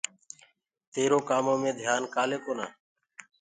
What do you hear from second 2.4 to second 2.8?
ڪونآ؟